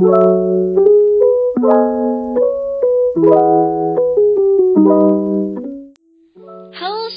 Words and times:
Halo 0.00 0.16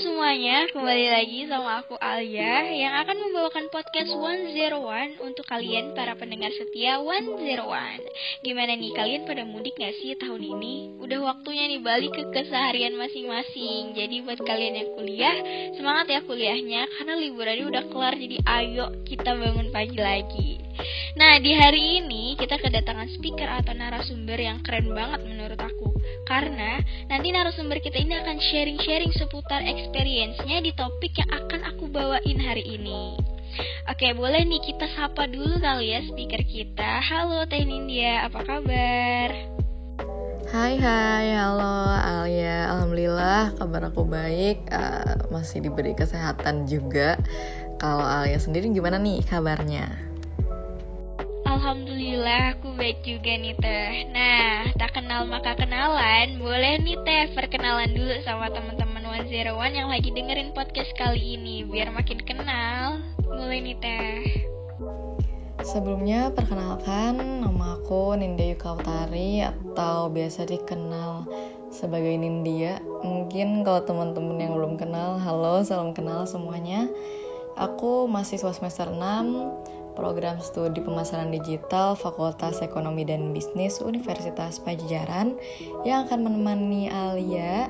semuanya, 0.04 0.68
kembali 0.68 1.08
lagi 1.08 1.48
sama 1.48 1.80
aku 1.80 1.96
Alia 1.96 2.68
yang 2.76 2.92
akan 3.00 3.24
membawakan 3.24 3.72
podcast 3.72 4.12
101 4.12 5.16
untuk 5.24 5.48
kalian 5.48 5.96
para 5.96 6.20
pendengar 6.20 6.52
setia 6.52 7.00
101. 7.00 8.04
Gimana 8.44 8.76
nih, 8.76 8.92
kalian 8.92 9.32
pada 9.32 9.48
mudik 9.48 9.80
gak 9.80 9.96
sih 10.04 10.20
tahun 10.20 10.44
ini? 10.44 11.00
Udah 11.00 11.24
waktunya 11.24 11.72
nih 11.72 11.80
balik 11.80 12.12
ke 12.12 12.36
keseharian 12.36 13.00
masing-masing. 13.00 13.96
Jadi 13.96 14.28
buat 14.28 14.44
kalian 14.44 14.84
yang 14.84 14.92
kuliah, 15.00 15.40
semangat 15.80 16.12
ya 16.12 16.20
kuliahnya 16.28 16.84
karena 17.00 17.16
liburannya 17.16 17.64
udah 17.64 17.84
kelar 17.88 18.20
jadi 18.20 18.44
ayo 18.44 18.92
kita 19.08 19.40
bangun 19.40 19.72
pagi 19.72 19.96
lagi. 19.96 20.60
Nah, 21.14 21.38
di 21.38 21.54
hari 21.54 22.02
ini 22.02 22.34
kita 22.34 22.58
kedatangan 22.58 23.06
speaker 23.14 23.46
atau 23.46 23.78
narasumber 23.78 24.34
yang 24.34 24.66
keren 24.66 24.90
banget 24.98 25.22
menurut 25.22 25.62
aku. 25.62 25.94
Karena 26.26 26.82
nanti 27.06 27.30
narasumber 27.30 27.78
kita 27.86 28.02
ini 28.02 28.18
akan 28.18 28.42
sharing-sharing 28.42 29.14
seputar 29.14 29.62
experience-nya 29.62 30.66
di 30.66 30.74
topik 30.74 31.14
yang 31.22 31.30
akan 31.30 31.70
aku 31.70 31.86
bawain 31.94 32.42
hari 32.42 32.66
ini. 32.66 33.14
Oke, 33.86 34.10
boleh 34.18 34.42
nih 34.42 34.58
kita 34.66 34.90
sapa 34.98 35.30
dulu 35.30 35.62
kali 35.62 35.94
ya 35.94 36.02
speaker 36.02 36.42
kita. 36.50 37.06
Halo 37.06 37.46
Teh 37.46 37.62
Nindya, 37.62 38.26
apa 38.26 38.42
kabar? 38.42 39.30
Hai 40.50 40.82
hai, 40.82 41.30
halo 41.38 41.94
Alia. 41.94 42.74
Alhamdulillah 42.74 43.54
kabar 43.62 43.94
aku 43.94 44.02
baik, 44.02 44.66
uh, 44.74 45.30
masih 45.30 45.62
diberi 45.62 45.94
kesehatan 45.94 46.66
juga. 46.66 47.22
Kalau 47.78 48.02
Alia 48.02 48.42
sendiri 48.42 48.74
gimana 48.74 48.98
nih 48.98 49.22
kabarnya? 49.30 50.13
Alhamdulillah 51.54 52.58
aku 52.58 52.74
baik 52.74 53.06
juga 53.06 53.38
nih 53.38 53.54
Teh 53.62 54.10
Nah, 54.10 54.74
tak 54.74 54.98
kenal 54.98 55.30
maka 55.30 55.54
kenalan 55.54 56.42
Boleh 56.42 56.82
nih 56.82 56.98
Teh 57.06 57.30
perkenalan 57.38 57.94
dulu 57.94 58.10
sama 58.26 58.50
teman-teman 58.50 59.06
101 59.22 59.54
yang 59.78 59.86
lagi 59.86 60.10
dengerin 60.10 60.50
podcast 60.58 60.90
kali 60.98 61.38
ini 61.38 61.62
Biar 61.62 61.94
makin 61.94 62.26
kenal 62.26 63.06
Boleh 63.22 63.62
nih 63.62 63.78
Teh 63.78 64.50
Sebelumnya 65.62 66.34
perkenalkan 66.34 67.22
nama 67.22 67.78
aku 67.78 68.18
Nindya 68.18 68.58
Yukautari 68.58 69.46
atau 69.46 70.10
biasa 70.10 70.50
dikenal 70.50 71.30
sebagai 71.70 72.18
Nindya. 72.20 72.84
Mungkin 73.00 73.64
kalau 73.64 73.80
teman-teman 73.88 74.44
yang 74.44 74.60
belum 74.60 74.76
kenal, 74.76 75.16
halo, 75.24 75.64
salam 75.64 75.96
kenal 75.96 76.28
semuanya. 76.28 76.92
Aku 77.56 78.12
mahasiswa 78.12 78.52
semester 78.52 78.92
6 78.92 79.00
program 79.94 80.42
studi 80.42 80.82
pemasaran 80.82 81.34
digital 81.34 81.98
Fakultas 81.98 82.62
Ekonomi 82.62 83.06
dan 83.06 83.32
Bisnis 83.32 83.80
Universitas 83.80 84.62
Pajajaran 84.62 85.38
yang 85.88 86.06
akan 86.10 86.26
menemani 86.26 86.90
Alia 86.90 87.70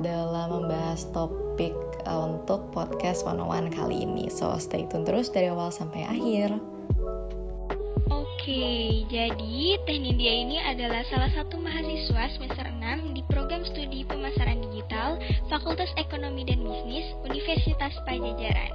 dalam 0.00 0.64
membahas 0.64 1.06
topik 1.14 1.74
uh, 2.06 2.32
untuk 2.32 2.70
podcast 2.72 3.24
101 3.26 3.74
kali 3.74 4.04
ini. 4.04 4.26
So 4.32 4.52
stay 4.56 4.88
tune 4.88 5.04
terus 5.04 5.30
dari 5.30 5.50
awal 5.52 5.70
sampai 5.70 6.06
akhir. 6.08 6.56
Oke, 8.12 9.08
jadi 9.08 9.80
Teh 9.88 9.96
Nindya 9.96 10.32
ini 10.44 10.60
adalah 10.60 11.00
salah 11.08 11.32
satu 11.32 11.56
mahasiswa 11.56 12.28
semester 12.36 12.68
6 12.68 13.16
di 13.16 13.24
program 13.24 13.64
studi 13.64 14.04
pemasaran 14.04 14.60
digital 15.04 15.20
Fakultas 15.52 15.92
Ekonomi 16.00 16.48
dan 16.48 16.64
Bisnis 16.64 17.04
Universitas 17.28 17.92
Pajajaran. 18.08 18.72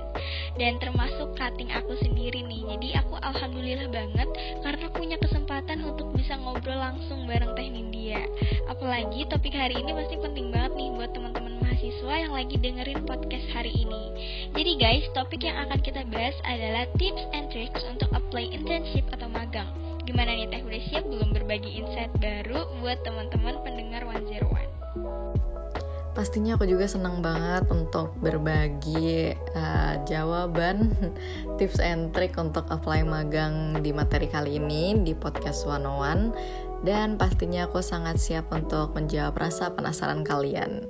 Dan 0.60 0.78
termasuk 0.78 1.34
cutting 1.40 1.72
aku 1.72 1.96
sendiri 2.04 2.44
nih, 2.46 2.62
jadi 2.76 3.02
aku 3.02 3.16
alhamdulillah 3.24 3.90
banget 3.90 4.30
karena 4.62 4.88
punya 4.92 5.18
kesempatan 5.18 5.82
untuk 5.88 6.12
bisa 6.14 6.36
ngobrol 6.38 6.78
langsung 6.78 7.26
bareng 7.26 7.56
Teh 7.56 7.70
Nindya. 7.72 8.22
Apalagi 8.68 9.26
topik 9.32 9.56
hari 9.56 9.80
ini 9.80 9.92
pasti 9.96 10.20
penting 10.20 10.52
banget 10.54 10.76
nih 10.76 10.90
buat 10.94 11.12
teman-teman 11.16 11.64
mahasiswa 11.64 12.14
yang 12.14 12.34
lagi 12.36 12.56
dengerin 12.60 13.02
podcast 13.08 13.48
hari 13.56 13.72
ini. 13.74 14.04
Jadi 14.54 14.72
guys, 14.78 15.06
topik 15.16 15.42
yang 15.48 15.58
akan 15.70 15.80
kita 15.82 16.04
bahas 16.12 16.36
adalah 16.44 16.86
tips 17.00 17.24
and 17.34 17.48
tricks 17.50 17.82
untuk 17.88 18.10
apply 18.12 18.52
internship 18.52 19.08
atau 19.16 19.32
magang. 19.32 19.70
Gimana 20.04 20.36
nih 20.36 20.50
Teh, 20.52 20.62
udah 20.66 20.82
siap 20.92 21.06
belum 21.08 21.30
berbagi 21.32 21.80
insight 21.80 22.12
baru 22.20 22.68
buat 22.84 23.00
teman-teman 23.06 23.62
pendengar 23.64 24.04
101? 24.04 24.70
Pastinya 26.18 26.58
aku 26.58 26.66
juga 26.66 26.90
senang 26.90 27.22
banget 27.22 27.70
untuk 27.70 28.12
berbagi 28.20 29.34
uh, 29.54 30.02
jawaban, 30.10 30.92
tips 31.62 31.80
and 31.80 32.12
trick 32.12 32.36
untuk 32.36 32.66
apply 32.68 33.06
magang 33.06 33.80
di 33.80 33.94
materi 33.94 34.28
kali 34.28 34.58
ini 34.58 35.00
di 35.06 35.14
podcast 35.14 35.70
101 35.70 36.84
dan 36.84 37.20
pastinya 37.20 37.68
aku 37.68 37.84
sangat 37.84 38.20
siap 38.20 38.48
untuk 38.56 38.96
menjawab 38.96 39.36
rasa 39.36 39.72
penasaran 39.76 40.24
kalian. 40.24 40.88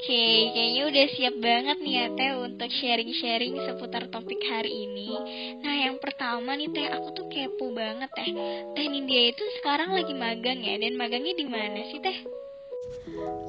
Oke, 0.00 0.24
kayaknya 0.56 0.82
udah 0.88 1.06
siap 1.12 1.34
banget 1.44 1.76
nih 1.84 1.92
ya 1.92 2.06
Teh 2.16 2.32
untuk 2.40 2.70
sharing-sharing 2.72 3.52
seputar 3.68 4.08
topik 4.08 4.40
hari 4.48 4.72
ini. 4.88 5.12
Nah, 5.60 5.76
yang 5.76 6.00
pertama 6.00 6.56
nih 6.56 6.72
Teh, 6.72 6.88
aku 6.88 7.12
tuh 7.12 7.26
kepo 7.28 7.68
banget 7.76 8.08
Teh. 8.16 8.32
Teh 8.72 8.86
Nindya 8.88 9.36
itu 9.36 9.44
sekarang 9.60 9.92
lagi 9.92 10.16
magang 10.16 10.64
ya, 10.64 10.80
dan 10.80 10.96
magangnya 10.96 11.36
di 11.36 11.44
mana 11.44 11.84
sih 11.92 12.00
Teh? 12.00 12.39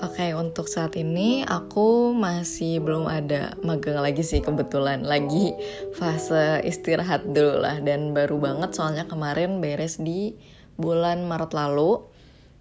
Oke, 0.01 0.33
untuk 0.33 0.65
saat 0.65 0.97
ini 0.97 1.45
aku 1.45 2.09
masih 2.17 2.81
belum 2.81 3.05
ada 3.05 3.53
magang 3.61 4.01
lagi 4.01 4.25
sih 4.25 4.41
kebetulan. 4.41 5.05
Lagi 5.05 5.53
fase 5.93 6.57
istirahat 6.65 7.29
dulu 7.29 7.61
lah 7.61 7.77
dan 7.85 8.09
baru 8.09 8.41
banget 8.41 8.73
soalnya 8.73 9.05
kemarin 9.05 9.61
beres 9.61 10.01
di 10.01 10.33
bulan 10.81 11.29
Maret 11.29 11.53
lalu. 11.53 12.01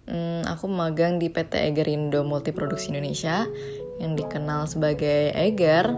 Hmm, 0.05 0.45
aku 0.45 0.69
magang 0.69 1.17
di 1.17 1.33
PT 1.33 1.73
Egerindo 1.73 2.21
Multiproduksi 2.21 2.93
Indonesia 2.93 3.49
yang 3.97 4.13
dikenal 4.13 4.69
sebagai 4.69 5.33
Eger. 5.33 5.97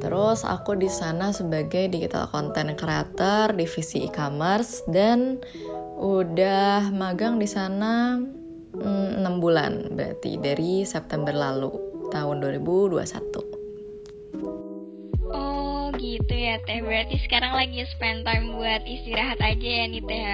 Terus 0.00 0.48
aku 0.48 0.80
di 0.80 0.88
sana 0.88 1.28
sebagai 1.36 1.92
digital 1.92 2.24
content 2.32 2.72
creator 2.80 3.52
divisi 3.52 4.08
e-commerce 4.08 4.80
dan 4.88 5.44
udah 6.00 6.88
magang 6.88 7.36
di 7.36 7.44
sana 7.44 8.16
mm, 8.74 9.22
6 9.24 9.42
bulan 9.42 9.94
berarti 9.94 10.38
dari 10.38 10.84
September 10.86 11.34
lalu 11.34 11.70
tahun 12.10 12.42
2021. 12.42 13.00
Oh 15.30 15.90
gitu 15.98 16.34
ya 16.34 16.58
Teh, 16.66 16.82
berarti 16.82 17.16
sekarang 17.22 17.54
lagi 17.54 17.86
spend 17.94 18.26
time 18.26 18.54
buat 18.58 18.82
istirahat 18.86 19.38
aja 19.38 19.68
ya 19.82 19.84
nih 19.86 20.02
Teh. 20.02 20.24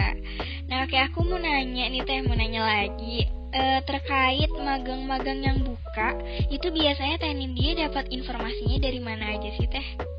Nah 0.72 0.88
oke 0.88 0.96
aku 0.96 1.24
mau 1.28 1.38
nanya 1.40 1.88
nih 1.92 2.02
Teh, 2.04 2.24
mau 2.24 2.36
nanya 2.36 2.64
lagi 2.64 3.28
uh, 3.52 3.80
terkait 3.84 4.50
magang-magang 4.56 5.40
yang 5.44 5.58
buka, 5.60 6.16
itu 6.48 6.72
biasanya 6.72 7.20
Teh 7.20 7.32
Nindya 7.32 7.88
dapat 7.88 8.08
informasinya 8.08 8.78
dari 8.80 9.00
mana 9.00 9.36
aja 9.36 9.50
sih 9.56 9.68
Teh? 9.68 10.15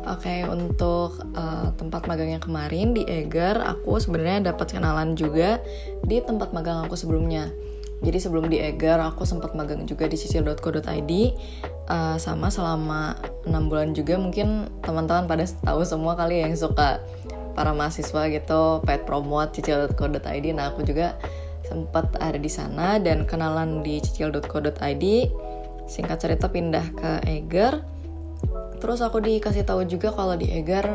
Oke, 0.00 0.32
okay, 0.32 0.40
untuk 0.48 1.20
uh, 1.36 1.76
tempat 1.76 2.08
magang 2.08 2.32
yang 2.32 2.40
kemarin 2.40 2.96
di 2.96 3.04
Eger, 3.04 3.60
aku 3.60 4.00
sebenarnya 4.00 4.48
dapat 4.48 4.72
kenalan 4.72 5.12
juga 5.12 5.60
di 6.08 6.24
tempat 6.24 6.56
magang 6.56 6.88
aku 6.88 6.96
sebelumnya. 6.96 7.52
Jadi 8.00 8.16
sebelum 8.16 8.48
di 8.48 8.56
Eger, 8.64 8.96
aku 8.96 9.28
sempat 9.28 9.52
magang 9.52 9.84
juga 9.84 10.08
di 10.08 10.16
cicil.co.id 10.16 11.12
uh, 11.92 12.16
sama 12.16 12.48
selama 12.48 13.20
6 13.44 13.52
bulan 13.68 13.92
juga. 13.92 14.16
Mungkin 14.16 14.72
teman-teman 14.80 15.28
pada 15.28 15.44
tahu 15.68 15.84
semua 15.84 16.16
kali 16.16 16.40
yang 16.40 16.56
suka 16.56 17.04
para 17.52 17.76
mahasiswa 17.76 18.32
gitu, 18.32 18.80
pet 18.88 19.04
promote 19.04 19.52
cicil.co.id. 19.52 20.46
Nah, 20.56 20.72
aku 20.72 20.80
juga 20.80 21.20
sempat 21.68 22.08
ada 22.24 22.40
di 22.40 22.48
sana 22.48 22.96
dan 22.96 23.28
kenalan 23.28 23.84
di 23.84 24.00
cicil.co.id 24.00 25.04
singkat 25.84 26.18
cerita 26.24 26.48
pindah 26.48 26.86
ke 26.96 27.10
Eger 27.28 27.99
terus 28.80 29.04
aku 29.04 29.20
dikasih 29.20 29.62
tahu 29.62 29.84
juga 29.84 30.10
kalau 30.10 30.34
di 30.34 30.48
Eger 30.48 30.88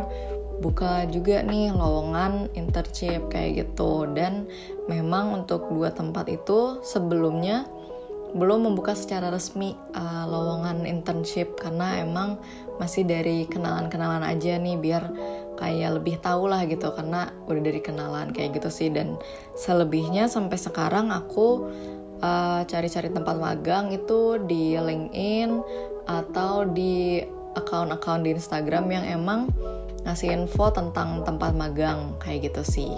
buka 0.59 1.03
juga 1.11 1.43
nih 1.43 1.71
lowongan 1.75 2.51
internship 2.55 3.27
kayak 3.31 3.65
gitu. 3.65 4.07
Dan 4.11 4.47
memang 4.87 5.43
untuk 5.43 5.67
dua 5.71 5.91
tempat 5.91 6.31
itu 6.31 6.79
sebelumnya 6.85 7.67
belum 8.35 8.67
membuka 8.67 8.91
secara 8.91 9.31
resmi 9.31 9.75
uh, 9.95 10.25
lowongan 10.27 10.83
internship. 10.87 11.55
Karena 11.59 12.03
emang 12.03 12.39
masih 12.79 13.07
dari 13.07 13.47
kenalan-kenalan 13.47 14.23
aja 14.23 14.59
nih 14.59 14.75
biar 14.79 15.03
kayak 15.55 16.01
lebih 16.01 16.19
tahu 16.19 16.51
lah 16.51 16.63
gitu. 16.67 16.91
Karena 16.95 17.31
udah 17.47 17.61
dari 17.63 17.81
kenalan 17.83 18.31
kayak 18.31 18.59
gitu 18.59 18.69
sih. 18.71 18.89
Dan 18.91 19.19
selebihnya 19.59 20.27
sampai 20.31 20.59
sekarang 20.59 21.11
aku 21.11 21.67
uh, 22.23 22.61
cari-cari 22.67 23.11
tempat 23.11 23.35
magang 23.39 23.91
itu 23.91 24.39
di 24.47 24.75
LinkedIn 24.75 25.59
atau 26.05 26.69
di 26.69 27.17
account-account 27.55 28.27
di 28.27 28.35
Instagram 28.35 28.91
yang 28.91 29.05
emang 29.07 29.49
ngasih 30.05 30.31
info 30.31 30.69
tentang 30.69 31.25
tempat 31.25 31.57
magang 31.57 32.13
kayak 32.21 32.53
gitu 32.53 32.61
sih. 32.61 32.91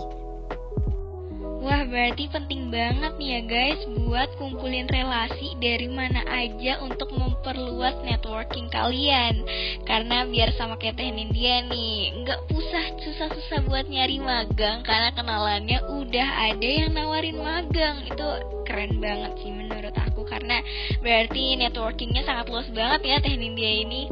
Wah, 1.67 1.83
berarti 1.83 2.31
penting 2.31 2.71
banget 2.71 3.19
nih 3.19 3.27
ya 3.27 3.41
guys 3.43 3.81
buat 4.07 4.31
kumpulin 4.39 4.87
relasi 4.87 5.51
dari 5.59 5.91
mana 5.91 6.23
aja 6.23 6.79
untuk 6.79 7.11
memperluas 7.11 7.97
networking 8.07 8.71
kalian. 8.71 9.43
Karena 9.83 10.23
biar 10.31 10.55
sama 10.55 10.79
kayak 10.79 10.95
Teh 10.95 11.11
Nindya 11.11 11.67
nih, 11.67 12.23
nggak 12.23 12.39
usah 12.55 12.85
susah-susah 13.03 13.59
buat 13.67 13.83
nyari 13.91 14.15
magang 14.15 14.79
karena 14.87 15.11
kenalannya 15.11 15.79
udah 15.91 16.29
ada 16.55 16.69
yang 16.71 16.95
nawarin 16.95 17.35
magang. 17.35 17.99
Itu 18.15 18.27
keren 18.63 19.03
banget 19.03 19.35
sih 19.43 19.51
menurut 19.51 19.91
aku 19.91 20.06
berarti 21.07 21.55
networkingnya 21.55 22.27
sangat 22.27 22.51
luas 22.51 22.67
banget 22.75 23.01
ya 23.07 23.15
Teh 23.23 23.39
Nindya 23.39 23.71
ini. 23.87 24.11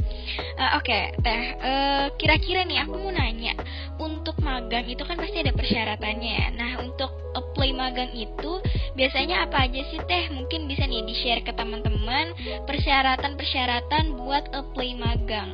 Uh, 0.55 0.79
Oke, 0.79 0.95
okay, 0.95 1.03
Teh, 1.19 1.43
uh, 1.59 2.05
kira-kira 2.15 2.63
nih 2.63 2.87
aku 2.87 2.95
mau 2.95 3.11
nanya, 3.11 3.51
untuk 3.99 4.39
magang 4.39 4.87
itu 4.87 5.03
kan 5.03 5.19
pasti 5.19 5.43
ada 5.43 5.51
persyaratannya 5.51 6.31
ya. 6.39 6.47
Nah, 6.55 6.71
untuk 6.79 7.11
apply 7.35 7.75
magang 7.75 8.15
itu 8.15 8.63
biasanya 8.95 9.43
apa 9.43 9.67
aja 9.67 9.83
sih 9.91 9.99
teh? 10.07 10.31
Mungkin 10.31 10.71
bisa 10.71 10.87
nih 10.87 11.03
di-share 11.03 11.43
ke 11.43 11.51
teman-teman 11.51 12.31
persyaratan-persyaratan 12.63 14.15
buat 14.15 14.55
apply 14.55 14.89
magang. 14.95 15.51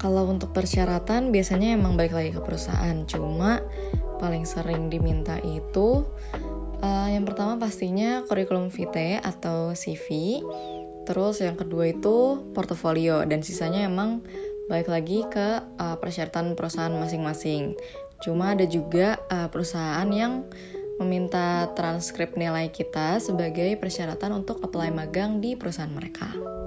Kalau 0.00 0.26
untuk 0.26 0.50
persyaratan 0.50 1.30
biasanya 1.30 1.78
emang 1.78 1.94
balik 1.94 2.16
lagi 2.16 2.34
ke 2.34 2.40
perusahaan, 2.42 3.06
cuma 3.06 3.62
paling 4.18 4.44
sering 4.48 4.90
diminta 4.90 5.38
itu 5.42 6.04
uh, 6.82 7.08
yang 7.12 7.24
pertama 7.28 7.56
pastinya 7.60 8.24
kurikulum 8.26 8.72
vitae 8.72 9.20
atau 9.20 9.72
CV. 9.76 10.40
Terus 11.08 11.40
yang 11.40 11.56
kedua 11.56 11.90
itu 11.90 12.44
portofolio 12.52 13.24
dan 13.24 13.40
sisanya 13.40 13.88
emang 13.88 14.22
balik 14.68 14.86
lagi 14.86 15.26
ke 15.26 15.64
uh, 15.80 15.96
persyaratan 15.98 16.54
perusahaan 16.54 16.92
masing-masing. 16.94 17.74
Cuma 18.20 18.52
ada 18.54 18.68
juga 18.68 19.18
uh, 19.32 19.48
perusahaan 19.48 20.06
yang 20.12 20.46
meminta 21.00 21.72
transkrip 21.72 22.36
nilai 22.36 22.68
kita 22.68 23.16
sebagai 23.24 23.72
persyaratan 23.80 24.44
untuk 24.44 24.60
apply 24.60 24.92
magang 24.92 25.40
di 25.40 25.56
perusahaan 25.56 25.88
mereka. 25.88 26.59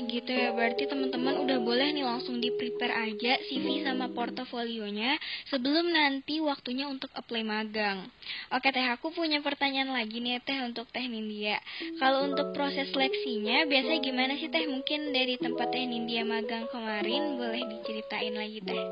Gitu 0.00 0.30
ya. 0.32 0.54
Berarti 0.56 0.88
teman-teman 0.88 1.44
udah 1.44 1.58
boleh 1.60 1.92
nih 1.92 2.04
langsung 2.06 2.40
di-prepare 2.40 3.12
aja 3.12 3.36
CV 3.48 3.84
sama 3.84 4.08
portofolionya 4.12 5.20
sebelum 5.52 5.92
nanti 5.92 6.40
waktunya 6.40 6.88
untuk 6.88 7.12
apply 7.12 7.44
magang. 7.44 8.08
Oke, 8.48 8.72
Teh, 8.72 8.88
aku 8.88 9.12
punya 9.12 9.44
pertanyaan 9.44 9.92
lagi 9.92 10.22
nih, 10.22 10.40
Teh, 10.40 10.64
untuk 10.64 10.88
Teh 10.88 11.04
Nindya. 11.04 11.60
Kalau 12.00 12.24
untuk 12.30 12.56
proses 12.56 12.88
seleksinya, 12.94 13.68
biasanya 13.68 14.00
gimana 14.00 14.32
sih, 14.40 14.48
Teh? 14.48 14.64
Mungkin 14.64 15.12
dari 15.12 15.36
tempat 15.36 15.68
Teh 15.74 15.84
Nindya 15.84 16.24
magang 16.24 16.70
kemarin, 16.72 17.36
boleh 17.36 17.62
diceritain 17.68 18.32
lagi, 18.32 18.60
Teh? 18.64 18.84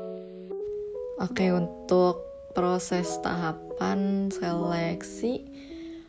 Oke, 1.21 1.53
untuk 1.53 2.21
proses 2.51 3.07
tahapan 3.23 4.27
seleksi 4.33 5.45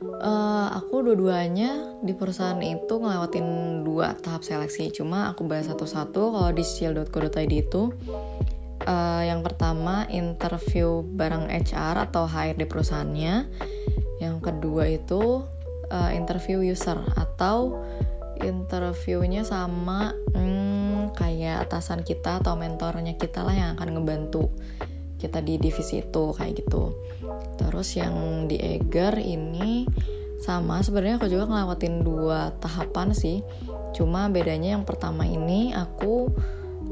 uh, 0.02 0.69
aku 0.75 1.06
dua-duanya 1.06 2.02
di 2.02 2.12
perusahaan 2.12 2.58
itu 2.60 2.99
ngelewatin 2.99 3.46
dua 3.87 4.19
tahap 4.19 4.43
seleksi. 4.43 4.90
Cuma 4.90 5.31
aku 5.31 5.46
bahas 5.46 5.70
satu-satu 5.70 6.34
kalau 6.34 6.50
di 6.50 6.64
shield.co.id 6.66 7.52
itu. 7.52 7.94
Uh, 8.82 9.22
yang 9.22 9.46
pertama 9.46 10.10
interview 10.10 11.06
bareng 11.06 11.46
HR 11.46 12.10
atau 12.10 12.26
HRD 12.26 12.66
perusahaannya. 12.66 13.46
Yang 14.19 14.37
kedua 14.43 14.90
itu 14.90 15.46
uh, 15.94 16.10
interview 16.10 16.66
user 16.66 16.99
atau 17.14 17.78
interviewnya 18.43 19.46
sama 19.46 20.19
hmm, 20.34 21.14
kayak 21.14 21.70
atasan 21.70 22.02
kita 22.02 22.43
atau 22.43 22.58
mentornya 22.58 23.14
kita 23.14 23.46
lah 23.46 23.54
yang 23.54 23.70
akan 23.78 23.94
ngebantu 23.94 24.50
kita 25.22 25.38
di 25.38 25.62
divisi 25.62 26.02
itu 26.02 26.34
kayak 26.34 26.66
gitu. 26.66 26.90
Terus 27.62 27.94
yang 27.94 28.46
di 28.50 28.58
Eger 28.58 29.14
ini 29.22 29.86
sama 30.42 30.82
sebenarnya 30.82 31.22
aku 31.22 31.30
juga 31.30 31.46
ngelewatin 31.46 32.02
dua 32.02 32.50
tahapan 32.58 33.14
sih. 33.14 33.46
Cuma 33.94 34.26
bedanya 34.26 34.74
yang 34.74 34.82
pertama 34.82 35.22
ini 35.22 35.70
aku 35.70 36.26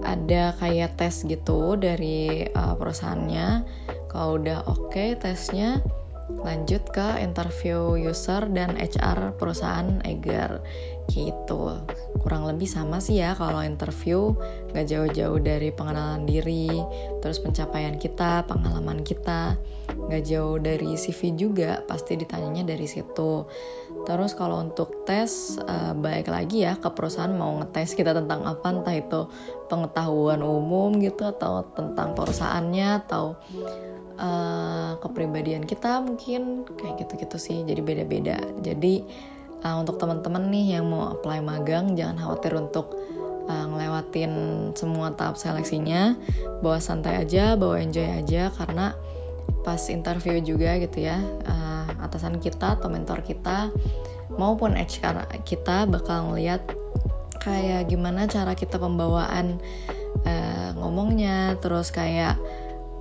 ada 0.07 0.55
kayak 0.63 0.95
tes 0.95 1.27
gitu 1.27 1.75
dari 1.75 2.47
uh, 2.55 2.79
perusahaannya. 2.79 3.67
Kalau 4.07 4.39
udah 4.39 4.71
oke 4.71 4.95
okay, 4.95 5.19
tesnya 5.19 5.83
lanjut 6.31 6.87
ke 6.95 7.19
interview 7.19 7.99
user 7.99 8.47
dan 8.55 8.79
HR 8.79 9.35
perusahaan 9.35 9.99
Eger 10.07 10.63
gitu. 11.11 11.83
Kurang 12.23 12.47
lebih 12.47 12.71
sama 12.71 13.03
sih 13.03 13.19
ya 13.19 13.35
kalau 13.35 13.61
interview 13.67 14.39
gak 14.71 14.87
jauh-jauh 14.87 15.43
dari 15.43 15.75
pengenalan 15.75 16.25
diri 16.25 16.71
terus 17.19 17.43
pencapaian 17.43 17.99
kita 17.99 18.47
pengalaman 18.47 19.03
kita. 19.03 19.59
Gak 19.91 20.23
jauh 20.27 20.63
dari 20.63 20.95
CV 20.95 21.35
juga 21.35 21.83
pasti 21.85 22.15
ditanyanya 22.15 22.63
dari 22.63 22.87
situ. 22.87 23.51
Terus 24.07 24.33
kalau 24.39 24.63
untuk 24.63 25.03
tes 25.05 25.59
uh, 25.59 25.93
baik 25.99 26.31
lagi 26.31 26.63
ya 26.63 26.79
ke 26.79 26.89
perusahaan 26.95 27.35
mau 27.35 27.59
ngetes 27.59 27.99
kita 27.99 28.15
tentang 28.15 28.47
apa 28.47 28.71
entah 28.71 28.95
itu 28.95 29.21
pengetahuan 29.67 30.41
umum 30.47 31.03
gitu 31.03 31.27
atau 31.27 31.67
tentang 31.75 32.15
perusahaannya 32.15 32.89
atau 33.07 33.35
uh, 34.17 34.97
kepribadian 35.03 35.67
kita 35.67 35.99
mungkin 36.01 36.63
kayak 36.79 37.03
gitu-gitu 37.07 37.37
sih. 37.37 37.59
Jadi 37.67 37.81
beda-beda. 37.83 38.39
Jadi 38.63 39.05
uh, 39.65 39.77
untuk 39.81 40.01
teman-teman 40.01 40.49
nih 40.49 40.79
yang 40.79 40.89
mau 40.89 41.13
apply 41.13 41.41
magang 41.45 41.97
jangan 41.97 42.17
khawatir 42.21 42.53
untuk 42.57 42.97
uh, 43.49 43.65
ngelewatin 43.71 44.33
semua 44.77 45.13
tahap 45.15 45.37
seleksinya. 45.37 46.17
Bawa 46.61 46.79
santai 46.83 47.21
aja 47.25 47.57
bawa 47.57 47.81
enjoy 47.81 48.07
aja 48.07 48.53
karena 48.53 48.97
pas 49.61 49.81
interview 49.93 50.41
juga 50.41 50.81
gitu 50.81 51.05
ya 51.05 51.21
uh, 51.45 51.85
atasan 52.01 52.41
kita 52.41 52.81
atau 52.81 52.89
mentor 52.89 53.21
kita 53.21 53.69
maupun 54.41 54.73
HR 54.73 55.27
kita 55.45 55.85
bakal 55.85 56.33
ngeliat 56.33 56.65
kayak 57.41 57.89
gimana 57.89 58.25
cara 58.29 58.53
kita 58.57 58.77
pembawaan 58.77 59.61
uh, 60.25 60.71
ngomongnya. 60.77 61.57
Terus 61.61 61.93
kayak 61.93 62.41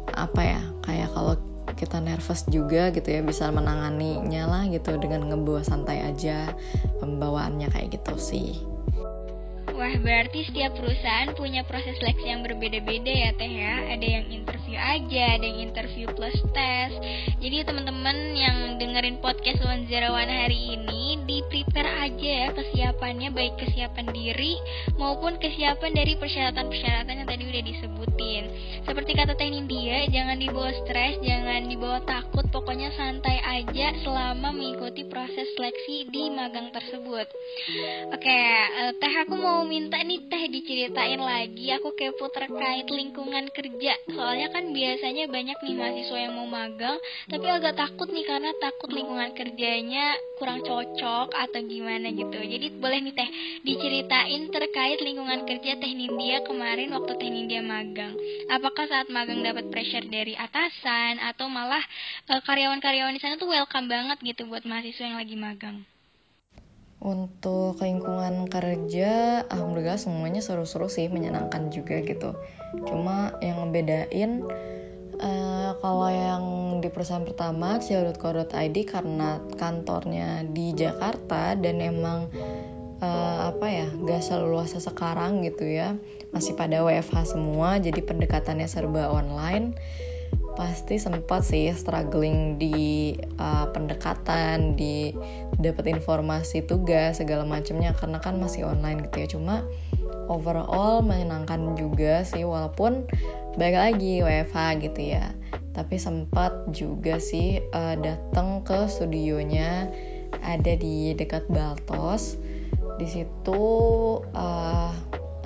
apa 0.09 0.41
ya 0.41 0.61
kayak 0.83 1.09
kalau 1.13 1.38
kita 1.79 2.03
nervous 2.03 2.43
juga 2.51 2.91
gitu 2.91 3.07
ya 3.07 3.23
bisa 3.23 3.47
menanganinya 3.55 4.51
lah 4.51 4.63
gitu 4.67 4.99
dengan 4.99 5.31
ngebawa 5.31 5.63
santai 5.63 6.03
aja 6.03 6.51
pembawaannya 6.99 7.71
kayak 7.71 7.95
gitu 7.95 8.19
sih. 8.19 8.59
Wah, 9.79 9.95
berarti 9.95 10.43
setiap 10.43 10.75
perusahaan 10.75 11.31
punya 11.39 11.63
proses 11.63 11.95
seleksi 12.03 12.27
yang 12.27 12.43
berbeda-beda 12.43 13.07
ya 13.15 13.31
Teh 13.31 13.47
ya. 13.47 13.95
Ada 13.95 14.07
yang 14.19 14.25
interview 14.27 14.75
aja, 14.75 15.39
ada 15.39 15.45
yang 15.47 15.71
interview 15.71 16.03
plus 16.19 16.35
tes. 16.51 16.91
Jadi 17.39 17.63
teman-teman 17.63 18.35
yang 18.35 18.75
dengerin 18.75 19.23
podcast 19.23 19.63
One 19.63 19.87
Zero 19.87 20.11
One 20.11 20.27
hari 20.27 20.75
ini, 20.75 21.23
di 21.23 21.39
prepare 21.47 22.11
aja 22.11 22.27
ya 22.27 22.47
kesiapannya, 22.51 23.31
baik 23.31 23.55
kesiapan 23.55 24.11
diri 24.11 24.59
maupun 24.99 25.39
kesiapan 25.39 25.95
dari 25.95 26.19
persyaratan-persyaratan 26.19 27.15
yang 27.23 27.29
tadi 27.31 27.43
udah 27.47 27.63
disebutin. 27.63 28.43
Seperti 28.83 29.11
kata 29.15 29.39
Teh 29.39 29.47
Nindya, 29.47 30.11
jangan 30.11 30.43
dibawa 30.43 30.75
stres, 30.83 31.23
jangan 31.23 31.71
dibawa 31.71 32.03
takut, 32.03 32.43
pokoknya 32.51 32.92
santai 32.99 33.39
aja 33.39 33.95
selama 34.04 34.51
mengikuti 34.51 35.07
proses 35.07 35.47
seleksi 35.56 36.11
di 36.11 36.27
magang 36.35 36.68
tersebut. 36.75 37.31
Oke, 38.11 38.42
uh, 38.75 38.92
Teh 38.99 39.13
aku 39.23 39.39
mau 39.39 39.69
minta 39.69 40.02
nih 40.02 40.26
teh 40.26 40.49
diceritain 40.49 41.21
lagi. 41.21 41.69
Aku 41.78 41.94
kepo 41.94 42.26
terkait 42.33 42.90
lingkungan 42.90 43.54
kerja. 43.54 43.94
Soalnya 44.09 44.49
kan 44.49 44.73
biasanya 44.73 45.30
banyak 45.30 45.57
nih 45.61 45.76
mahasiswa 45.78 46.18
yang 46.18 46.33
mau 46.33 46.49
magang 46.49 46.97
tapi 47.30 47.45
agak 47.45 47.78
takut 47.78 48.09
nih 48.09 48.26
karena 48.26 48.49
takut 48.57 48.90
lingkungan 48.90 49.30
kerjanya 49.38 50.18
kurang 50.42 50.66
cocok 50.66 51.30
atau 51.30 51.61
gimana 51.61 52.09
gitu. 52.09 52.42
Jadi 52.42 52.68
boleh 52.81 52.99
nih 53.06 53.14
teh 53.14 53.30
diceritain 53.61 54.49
terkait 54.49 54.97
lingkungan 55.06 55.45
kerja 55.45 55.78
teh 55.78 55.92
Nindya 55.94 56.42
kemarin 56.49 56.90
waktu 56.97 57.14
teh 57.21 57.30
Nindya 57.30 57.61
magang. 57.61 58.18
Apakah 58.49 58.90
saat 58.90 59.14
magang 59.14 59.45
dapat 59.45 59.69
pressure 59.69 60.09
dari 60.09 60.33
atasan 60.33 61.21
atau 61.21 61.45
malah 61.45 61.85
eh, 62.33 62.42
karyawan-karyawan 62.42 63.14
di 63.14 63.21
sana 63.21 63.38
tuh 63.38 63.54
welcome 63.54 63.85
banget 63.85 64.18
gitu 64.26 64.49
buat 64.49 64.66
mahasiswa 64.66 65.06
yang 65.06 65.21
lagi 65.21 65.38
magang 65.38 65.85
untuk 66.99 67.79
lingkungan 67.79 68.51
kerja, 68.51 69.44
alhamdulillah 69.47 69.95
semuanya 69.95 70.44
seru-seru 70.44 70.91
sih, 70.91 71.07
menyenangkan 71.07 71.71
juga 71.71 72.03
gitu. 72.03 72.35
Cuma 72.83 73.39
yang 73.39 73.63
ngebedain 73.63 74.44
uh, 75.19 75.71
kalau 75.79 76.09
yang 76.11 76.44
di 76.83 76.91
perusahaan 76.91 77.23
pertama 77.23 77.79
cio.co.id 77.79 78.77
karena 78.87 79.39
kantornya 79.56 80.44
di 80.47 80.75
Jakarta 80.75 81.56
dan 81.56 81.79
emang 81.79 82.31
uh, 83.03 83.51
apa 83.51 83.68
ya 83.68 83.87
gak 84.07 84.23
selalu 84.23 84.59
luas 84.59 84.75
sekarang 84.75 85.44
gitu 85.44 85.68
ya 85.68 85.95
masih 86.31 86.56
pada 86.56 86.83
WFH 86.83 87.35
semua 87.35 87.79
jadi 87.79 87.99
pendekatannya 87.99 88.68
serba 88.68 89.11
online 89.11 89.75
pasti 90.59 90.99
sempat 90.99 91.47
sih 91.47 91.71
struggling 91.71 92.59
di 92.59 93.15
uh, 93.39 93.71
pendekatan, 93.71 94.75
di 94.75 95.15
dapat 95.59 95.92
informasi 95.92 96.63
tugas 96.63 97.19
segala 97.19 97.44
macamnya 97.44 97.92
karena 97.94 98.23
kan 98.23 98.39
masih 98.39 98.63
online 98.66 99.06
gitu 99.07 99.16
ya. 99.19 99.28
Cuma 99.28 99.56
overall 100.31 101.04
menyenangkan 101.04 101.75
juga 101.75 102.23
sih 102.23 102.47
walaupun 102.47 103.06
baik 103.59 103.75
lagi 103.75 104.23
WFH 104.23 104.57
gitu 104.85 105.01
ya. 105.19 105.35
tapi 105.69 105.95
sempat 105.95 106.51
juga 106.75 107.23
sih 107.23 107.63
uh, 107.71 107.95
datang 107.95 108.68
ke 108.68 108.89
studionya 108.92 109.87
ada 110.44 110.73
di 110.75 111.16
dekat 111.16 111.47
Baltos 111.47 112.35
di 112.99 113.07
situ 113.07 113.63
uh, 114.19 114.92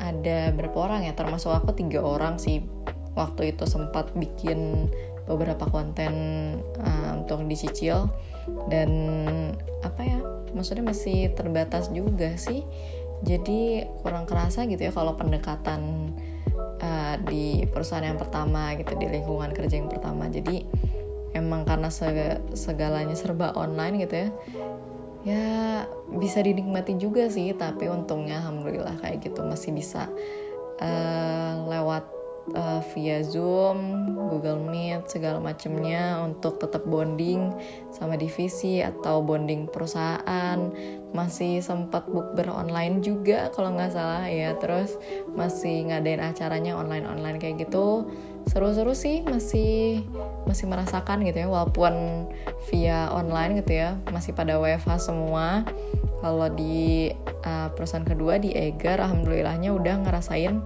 ada 0.02 0.40
berapa 0.58 0.78
orang 0.90 1.06
ya 1.06 1.14
termasuk 1.14 1.54
aku 1.54 1.78
tiga 1.78 2.02
orang 2.02 2.42
sih 2.42 2.66
waktu 3.14 3.54
itu 3.54 3.70
sempat 3.70 4.10
bikin 4.18 4.90
beberapa 5.30 5.70
konten 5.70 6.14
uh, 6.82 7.10
untuk 7.22 7.46
dicicil 7.46 8.10
dan 8.68 8.90
apa 9.84 10.02
ya 10.04 10.20
maksudnya 10.54 10.86
masih 10.86 11.34
terbatas 11.34 11.90
juga 11.92 12.36
sih. 12.38 12.64
Jadi 13.24 13.88
kurang 14.04 14.28
kerasa 14.28 14.68
gitu 14.68 14.84
ya 14.84 14.92
kalau 14.92 15.16
pendekatan 15.16 16.12
uh, 16.84 17.16
di 17.24 17.64
perusahaan 17.72 18.04
yang 18.04 18.20
pertama 18.20 18.76
gitu 18.76 19.00
di 19.00 19.08
lingkungan 19.08 19.56
kerja 19.56 19.80
yang 19.80 19.88
pertama. 19.88 20.28
Jadi 20.28 20.68
emang 21.34 21.64
karena 21.64 21.90
segalanya 22.54 23.16
serba 23.18 23.56
online 23.58 24.06
gitu 24.06 24.16
ya 24.16 24.30
ya 25.24 25.46
bisa 26.20 26.44
dinikmati 26.44 27.00
juga 27.00 27.32
sih. 27.32 27.56
Tapi 27.56 27.88
untungnya 27.88 28.44
alhamdulillah 28.44 29.00
kayak 29.00 29.24
gitu 29.24 29.40
masih 29.48 29.72
bisa 29.72 30.12
uh, 30.84 31.54
lewat 31.72 32.04
uh, 32.52 32.84
via 32.92 33.24
Zoom, 33.24 34.12
Google 34.28 34.60
Meet, 34.60 35.08
segala 35.08 35.40
macamnya 35.40 36.20
untuk 36.20 36.60
tetap 36.60 36.84
bonding 36.84 37.56
sama 37.96 38.20
divisi 38.20 38.84
atau 38.84 39.24
bonding 39.24 39.72
perusahaan. 39.72 40.60
Masih 41.16 41.62
sempat 41.64 42.10
bukber 42.10 42.50
online 42.50 43.00
juga 43.00 43.48
kalau 43.56 43.72
nggak 43.72 43.96
salah 43.96 44.28
ya. 44.28 44.58
Terus 44.60 45.00
masih 45.32 45.88
ngadain 45.88 46.20
acaranya 46.20 46.76
online-online 46.76 47.40
kayak 47.40 47.70
gitu. 47.70 48.12
Seru-seru 48.52 48.92
sih, 48.92 49.24
masih 49.24 50.04
masih 50.44 50.68
merasakan 50.68 51.24
gitu 51.24 51.48
ya 51.48 51.48
walaupun 51.48 52.28
via 52.68 53.08
online 53.16 53.64
gitu 53.64 53.80
ya. 53.80 53.96
Masih 54.12 54.36
pada 54.36 54.60
WFH 54.60 55.00
semua. 55.00 55.64
Kalau 56.24 56.48
di 56.56 57.12
uh, 57.44 57.68
perusahaan 57.76 58.08
kedua 58.08 58.40
di 58.40 58.56
Egar 58.56 59.04
alhamdulillahnya 59.04 59.76
udah 59.76 60.08
ngerasain 60.08 60.64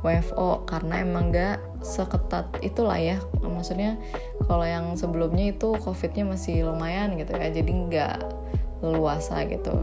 WFO 0.00 0.64
karena 0.64 1.04
emang 1.04 1.32
gak 1.32 1.60
seketat 1.84 2.48
itulah 2.64 2.96
ya. 2.96 3.20
Maksudnya 3.40 4.00
kalau 4.48 4.64
yang 4.64 4.96
sebelumnya 4.96 5.52
itu 5.52 5.76
covidnya 5.80 6.24
masih 6.24 6.68
lumayan 6.68 7.16
gitu 7.20 7.32
ya 7.36 7.48
jadi 7.52 7.70
nggak 7.70 8.16
luasa 8.80 9.44
gitu. 9.48 9.74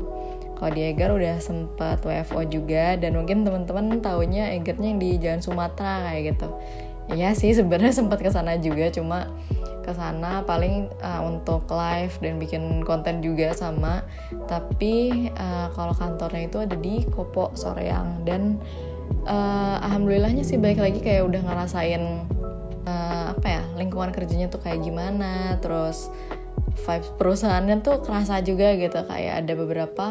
Kalau 0.57 0.73
di 0.73 0.89
Egar 0.89 1.13
udah 1.13 1.37
sempat 1.37 2.01
WFO 2.01 2.41
juga 2.49 2.97
dan 2.97 3.13
mungkin 3.13 3.45
teman-teman 3.45 4.01
taunya 4.01 4.57
Egarnya 4.57 4.97
yang 4.97 5.01
di 5.01 5.09
Jalan 5.21 5.41
Sumatera 5.45 6.09
kayak 6.09 6.33
gitu. 6.33 6.49
Iya 7.13 7.37
sih 7.37 7.55
sebenarnya 7.55 7.93
sempat 7.95 8.19
ke 8.19 8.27
sana 8.33 8.59
juga 8.59 8.91
cuma 8.91 9.31
ke 9.87 9.95
sana 9.95 10.43
paling 10.43 10.91
uh, 10.99 11.23
untuk 11.23 11.63
live 11.71 12.11
dan 12.19 12.41
bikin 12.41 12.83
konten 12.83 13.23
juga 13.23 13.55
sama. 13.55 14.03
Tapi 14.49 15.29
uh, 15.37 15.71
kalau 15.71 15.95
kantornya 15.95 16.51
itu 16.51 16.57
ada 16.59 16.75
di 16.75 17.07
Kopo 17.07 17.55
Soreang 17.55 18.27
dan 18.27 18.59
uh, 19.27 19.77
alhamdulillahnya 19.83 20.43
sih 20.47 20.57
baik 20.57 20.79
lagi 20.79 20.99
kayak 21.03 21.27
udah 21.27 21.41
ngerasain 21.43 22.27
uh, 22.87 23.35
apa 23.35 23.47
ya 23.47 23.63
lingkungan 23.75 24.15
kerjanya 24.15 24.47
tuh 24.47 24.61
kayak 24.63 24.83
gimana 24.83 25.59
terus 25.59 26.09
vibes 26.85 27.09
perusahaannya 27.17 27.83
tuh 27.83 28.05
kerasa 28.05 28.39
juga 28.45 28.77
gitu 28.77 29.03
kayak 29.05 29.43
ada 29.45 29.53
beberapa 29.57 30.05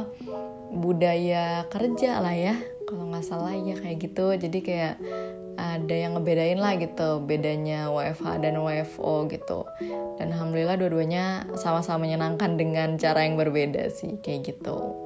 budaya 0.77 1.65
kerja 1.73 2.21
lah 2.21 2.35
ya 2.37 2.57
kalau 2.87 3.11
nggak 3.11 3.27
salah 3.27 3.53
ya 3.53 3.75
kayak 3.75 3.99
gitu. 3.99 4.31
Jadi 4.39 4.59
kayak 4.63 4.95
ada 5.59 5.95
yang 5.95 6.15
ngebedain 6.15 6.61
lah 6.61 6.79
gitu 6.79 7.19
bedanya 7.25 7.91
WFH 7.91 8.45
dan 8.45 8.61
WFO 8.63 9.27
gitu. 9.27 9.67
Dan 10.17 10.31
alhamdulillah 10.33 10.79
dua-duanya 10.79 11.51
sama-sama 11.59 12.07
menyenangkan 12.07 12.55
dengan 12.55 12.95
cara 12.97 13.27
yang 13.27 13.35
berbeda 13.35 13.91
sih 13.91 14.23
kayak 14.23 14.55
gitu 14.55 15.06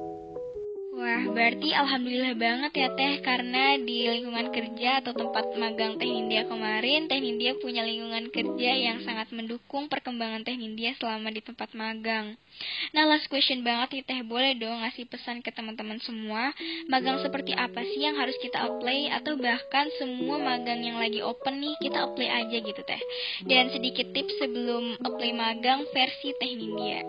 Wah, 1.11 1.27
berarti 1.27 1.75
alhamdulillah 1.75 2.39
banget 2.39 2.71
ya 2.71 2.87
Teh 2.95 3.19
karena 3.19 3.75
di 3.75 4.07
lingkungan 4.07 4.47
kerja 4.47 5.03
atau 5.03 5.11
tempat 5.11 5.43
magang 5.59 5.99
Teh 5.99 6.07
India 6.07 6.47
kemarin, 6.47 7.11
Teh 7.11 7.19
India 7.19 7.51
punya 7.59 7.83
lingkungan 7.83 8.31
kerja 8.31 8.71
yang 8.79 9.03
sangat 9.03 9.27
mendukung 9.35 9.91
perkembangan 9.91 10.47
Teh 10.47 10.55
India 10.55 10.95
selama 10.95 11.27
di 11.35 11.43
tempat 11.43 11.75
magang. 11.75 12.39
Nah, 12.95 13.11
last 13.11 13.27
question 13.27 13.59
banget 13.59 13.99
nih 13.99 14.03
Teh, 14.07 14.21
boleh 14.23 14.55
dong 14.55 14.87
ngasih 14.87 15.03
pesan 15.11 15.43
ke 15.43 15.51
teman-teman 15.51 15.99
semua, 15.99 16.55
magang 16.87 17.19
seperti 17.19 17.59
apa 17.59 17.83
sih 17.83 18.07
yang 18.07 18.15
harus 18.15 18.39
kita 18.39 18.71
apply 18.71 19.11
atau 19.11 19.35
bahkan 19.35 19.91
semua 19.99 20.39
magang 20.39 20.79
yang 20.79 20.95
lagi 20.95 21.19
open 21.19 21.59
nih 21.59 21.75
kita 21.83 22.07
apply 22.07 22.39
aja 22.39 22.55
gitu 22.55 22.81
Teh. 22.87 23.03
Dan 23.51 23.67
sedikit 23.67 24.15
tips 24.15 24.39
sebelum 24.39 24.95
apply 25.03 25.35
magang 25.35 25.83
versi 25.91 26.31
Teh 26.39 26.55
India. 26.55 27.03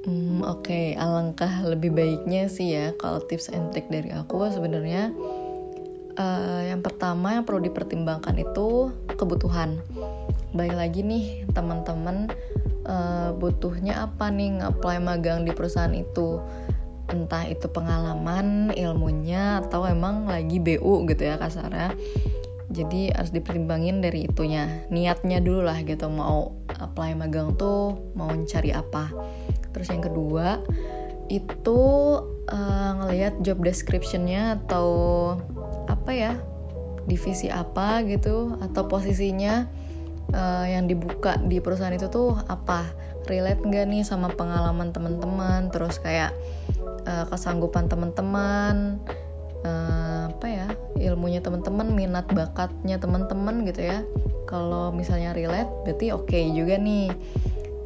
Hmm, 0.00 0.40
Oke, 0.48 0.72
okay. 0.72 0.86
alangkah 0.96 1.60
lebih 1.60 1.92
baiknya 1.92 2.48
sih 2.48 2.72
ya 2.72 2.96
kalau 2.96 3.20
tips 3.20 3.52
and 3.52 3.68
trick 3.68 3.84
dari 3.92 4.08
aku 4.08 4.48
sebenarnya 4.48 5.12
uh, 6.16 6.64
yang 6.64 6.80
pertama 6.80 7.36
yang 7.36 7.44
perlu 7.44 7.60
dipertimbangkan 7.68 8.32
itu 8.40 8.88
kebutuhan. 9.20 9.76
Baik 10.56 10.72
lagi 10.72 11.04
nih 11.04 11.44
teman-teman 11.52 12.32
uh, 12.88 13.36
butuhnya 13.36 14.08
apa 14.08 14.32
nih 14.32 14.64
nge-apply 14.64 15.04
magang 15.04 15.44
di 15.44 15.52
perusahaan 15.52 15.92
itu 15.92 16.40
entah 17.12 17.44
itu 17.44 17.68
pengalaman, 17.68 18.72
ilmunya 18.72 19.60
atau 19.68 19.84
emang 19.84 20.24
lagi 20.24 20.56
BU 20.64 21.04
gitu 21.12 21.28
ya 21.28 21.36
kasarnya. 21.36 21.92
Jadi 22.72 23.12
harus 23.12 23.36
dipertimbangin 23.36 24.00
dari 24.00 24.24
itunya, 24.30 24.80
niatnya 24.88 25.44
dulu 25.44 25.68
lah 25.68 25.76
gitu 25.84 26.08
mau 26.08 26.56
apply 26.72 27.18
magang 27.18 27.52
tuh 27.60 28.00
mau 28.16 28.32
cari 28.48 28.72
apa 28.72 29.12
terus 29.70 29.88
yang 29.90 30.02
kedua 30.02 30.62
itu 31.30 31.80
uh, 32.50 32.90
ngelihat 33.02 33.38
job 33.46 33.62
descriptionnya 33.62 34.58
atau 34.66 34.88
apa 35.86 36.10
ya 36.10 36.32
divisi 37.06 37.46
apa 37.50 38.02
gitu 38.06 38.58
atau 38.58 38.82
posisinya 38.90 39.66
uh, 40.34 40.66
yang 40.66 40.90
dibuka 40.90 41.38
di 41.46 41.62
perusahaan 41.62 41.94
itu 41.94 42.10
tuh 42.10 42.38
apa? 42.50 42.86
Relate 43.28 43.62
nggak 43.62 43.86
nih 43.86 44.02
sama 44.02 44.30
pengalaman 44.34 44.90
teman-teman? 44.90 45.70
Terus 45.70 46.02
kayak 46.02 46.34
uh, 47.06 47.24
kesanggupan 47.30 47.86
teman-teman 47.86 48.98
uh, 49.62 50.30
apa 50.34 50.46
ya 50.48 50.66
ilmunya 50.98 51.44
teman-teman 51.44 51.92
minat 51.94 52.26
bakatnya 52.32 52.98
teman-teman 52.98 53.62
gitu 53.66 53.86
ya. 53.86 54.02
Kalau 54.50 54.90
misalnya 54.90 55.30
relate 55.30 55.70
berarti 55.86 56.10
oke 56.10 56.26
okay 56.26 56.50
juga 56.50 56.74
nih. 56.74 57.14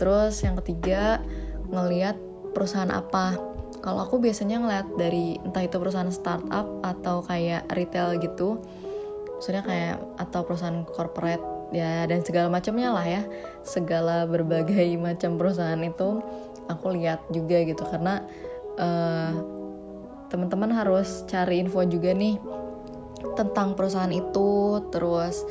Terus 0.00 0.40
yang 0.42 0.56
ketiga 0.64 1.20
ngeliat 1.74 2.16
perusahaan 2.54 2.90
apa. 2.90 3.34
Kalau 3.82 4.06
aku 4.06 4.22
biasanya 4.22 4.62
ngeliat 4.62 4.86
dari 4.96 5.36
entah 5.44 5.66
itu 5.66 5.76
perusahaan 5.76 6.08
startup 6.08 6.64
atau 6.80 7.20
kayak 7.26 7.68
retail 7.76 8.16
gitu 8.16 8.62
maksudnya 9.34 9.66
kayak 9.66 9.96
atau 10.16 10.40
perusahaan 10.46 10.86
corporate 10.88 11.42
ya 11.74 12.06
dan 12.06 12.24
segala 12.24 12.48
macamnya 12.48 12.94
lah 12.94 13.04
ya. 13.04 13.22
Segala 13.66 14.24
berbagai 14.24 14.94
macam 15.06 15.36
perusahaan 15.36 15.82
itu 15.82 16.22
aku 16.70 16.96
lihat 16.96 17.20
juga 17.28 17.60
gitu. 17.66 17.82
Karena 17.84 18.24
uh, 18.80 19.32
teman-teman 20.32 20.72
harus 20.72 21.26
cari 21.28 21.60
info 21.60 21.84
juga 21.84 22.14
nih 22.16 22.40
tentang 23.34 23.74
perusahaan 23.74 24.12
itu 24.14 24.80
terus 24.88 25.42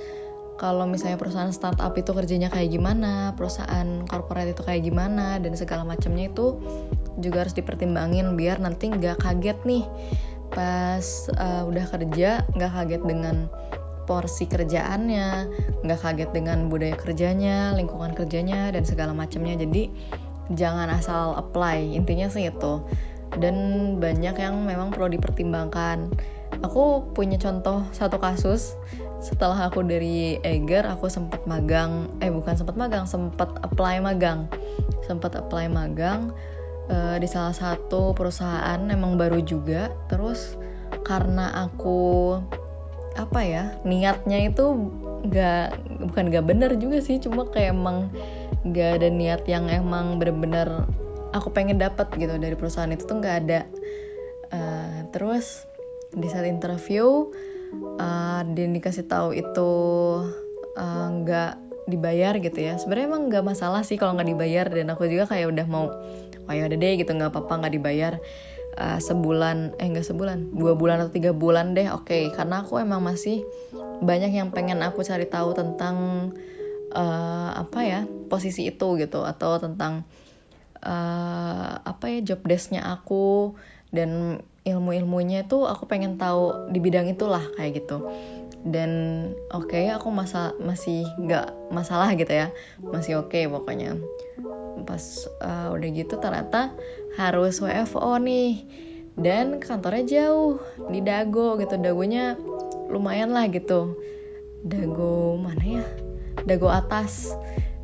kalau 0.64 0.88
misalnya 0.88 1.20
perusahaan 1.20 1.52
startup 1.52 1.92
itu 2.00 2.16
kerjanya 2.16 2.48
kayak 2.48 2.72
gimana, 2.72 3.36
perusahaan 3.36 4.08
corporate 4.08 4.56
itu 4.56 4.64
kayak 4.64 4.88
gimana, 4.88 5.36
dan 5.44 5.60
segala 5.60 5.84
macamnya 5.84 6.32
itu 6.32 6.64
juga 7.20 7.44
harus 7.44 7.52
dipertimbangin 7.52 8.40
biar 8.40 8.64
nanti 8.64 8.88
nggak 8.88 9.20
kaget 9.20 9.60
nih 9.68 9.84
pas 10.56 11.04
uh, 11.36 11.68
udah 11.68 11.86
kerja 11.92 12.48
nggak 12.56 12.72
kaget 12.80 13.02
dengan 13.04 13.52
porsi 14.08 14.48
kerjaannya, 14.48 15.52
nggak 15.84 16.00
kaget 16.00 16.30
dengan 16.32 16.72
budaya 16.72 16.96
kerjanya, 16.96 17.76
lingkungan 17.76 18.16
kerjanya, 18.16 18.72
dan 18.72 18.88
segala 18.88 19.12
macamnya. 19.12 19.60
Jadi 19.60 19.92
jangan 20.56 20.92
asal 20.92 21.36
apply, 21.40 21.96
intinya 21.96 22.28
sih 22.32 22.48
itu. 22.52 22.84
Dan 23.34 23.56
banyak 23.98 24.36
yang 24.38 24.64
memang 24.64 24.92
perlu 24.92 25.12
dipertimbangkan. 25.12 26.12
Aku 26.64 27.12
punya 27.12 27.36
contoh 27.36 27.84
satu 27.92 28.18
kasus. 28.24 28.80
Setelah 29.20 29.72
aku 29.72 29.84
dari 29.84 30.40
Eger 30.44 30.88
aku 30.88 31.12
sempat 31.12 31.44
magang. 31.44 32.12
Eh 32.24 32.32
bukan 32.32 32.56
sempat 32.56 32.80
magang 32.80 33.04
sempat 33.04 33.52
apply 33.64 34.00
magang. 34.00 34.48
Sempat 35.04 35.36
apply 35.36 35.68
magang 35.68 36.32
uh, 36.88 37.16
di 37.20 37.28
salah 37.28 37.52
satu 37.52 38.16
perusahaan 38.16 38.80
emang 38.88 39.20
baru 39.20 39.44
juga. 39.44 39.92
Terus 40.08 40.56
karena 41.04 41.52
aku 41.68 42.40
apa 43.14 43.46
ya 43.46 43.78
niatnya 43.86 44.50
itu 44.50 44.66
nggak 45.24 45.68
bukan 46.10 46.24
nggak 46.34 46.46
bener 46.50 46.72
juga 46.82 46.98
sih 47.00 47.22
cuma 47.22 47.46
kayak 47.46 47.78
emang 47.78 48.10
nggak 48.66 48.90
ada 48.98 49.08
niat 49.14 49.42
yang 49.46 49.70
emang 49.70 50.18
bener-bener 50.18 50.88
aku 51.36 51.52
pengen 51.52 51.76
dapat 51.76 52.08
gitu. 52.16 52.40
Dari 52.40 52.56
perusahaan 52.56 52.92
itu 52.92 53.04
tuh 53.04 53.20
nggak 53.20 53.36
ada. 53.48 53.68
Uh, 54.54 55.08
terus 55.12 55.68
di 56.14 56.28
saat 56.30 56.46
interview 56.46 57.34
uh, 57.98 58.42
dan 58.46 58.70
dikasih 58.74 59.06
tahu 59.10 59.34
itu 59.34 59.72
eh, 60.78 61.08
nggak 61.22 61.52
uh, 61.58 61.62
dibayar 61.90 62.34
gitu 62.40 62.60
ya 62.64 62.80
sebenarnya 62.80 63.08
emang 63.12 63.24
nggak 63.28 63.44
masalah 63.44 63.84
sih 63.84 64.00
kalau 64.00 64.16
nggak 64.16 64.30
dibayar 64.30 64.66
dan 64.72 64.88
aku 64.94 65.10
juga 65.12 65.28
kayak 65.28 65.52
udah 65.52 65.66
mau 65.68 65.92
oh 66.48 66.54
ya 66.54 66.68
udah 66.68 66.78
deh 66.80 66.94
gitu 66.96 67.12
nggak 67.12 67.32
apa-apa 67.36 67.54
nggak 67.66 67.74
dibayar 67.76 68.14
uh, 68.80 69.00
sebulan 69.04 69.76
eh 69.80 69.88
nggak 69.92 70.08
sebulan 70.08 70.56
dua 70.56 70.80
bulan 70.80 71.04
atau 71.04 71.12
tiga 71.12 71.32
bulan 71.36 71.76
deh 71.76 71.92
oke 71.92 72.08
okay. 72.08 72.32
karena 72.32 72.64
aku 72.64 72.80
emang 72.80 73.04
masih 73.04 73.44
banyak 74.04 74.32
yang 74.32 74.50
pengen 74.56 74.80
aku 74.80 75.04
cari 75.04 75.28
tahu 75.28 75.56
tentang 75.56 75.96
uh, 76.96 77.50
apa 77.52 77.80
ya 77.84 78.02
posisi 78.32 78.68
itu 78.68 78.96
gitu 79.00 79.24
atau 79.28 79.60
tentang 79.60 80.08
uh, 80.84 81.74
apa 81.84 82.06
ya 82.12 82.20
job 82.34 82.44
desknya 82.48 82.84
aku 82.88 83.56
dan 83.92 84.42
ilmu-ilmunya 84.64 85.44
itu 85.44 85.68
aku 85.68 85.84
pengen 85.88 86.16
tahu 86.16 86.72
di 86.72 86.80
bidang 86.80 87.12
itulah 87.12 87.44
kayak 87.56 87.84
gitu. 87.84 88.08
Dan 88.64 88.92
oke 89.52 89.76
okay, 89.76 89.92
aku 89.92 90.08
masa 90.08 90.56
masih 90.56 91.04
nggak 91.20 91.52
masalah 91.72 92.16
gitu 92.16 92.32
ya. 92.32 92.48
Masih 92.80 93.20
oke 93.20 93.36
okay 93.36 93.44
pokoknya. 93.52 94.00
Pas 94.88 95.04
uh, 95.44 95.76
udah 95.76 95.90
gitu 95.92 96.16
ternyata 96.16 96.72
harus 97.20 97.60
WFO 97.60 98.16
nih. 98.24 98.64
Dan 99.14 99.62
kantornya 99.62 100.04
jauh 100.08 100.64
di 100.90 101.04
Dago 101.04 101.60
gitu. 101.60 101.76
Dagonya 101.76 102.40
lumayan 102.88 103.36
lah 103.36 103.52
gitu. 103.52 104.00
Dago 104.64 105.36
mana 105.36 105.84
ya? 105.84 105.86
Dago 106.48 106.72
atas 106.72 107.36